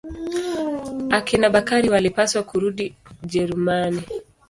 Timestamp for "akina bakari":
1.11-1.89